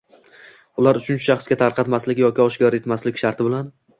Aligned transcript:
ularni 0.83 1.03
uchinchi 1.03 1.25
shaxslarga 1.25 1.59
tarqatmaslik 1.59 2.21
yoki 2.23 2.45
oshkor 2.47 2.79
etmaslik 2.81 3.23
sharti 3.25 3.47
bilan; 3.49 3.71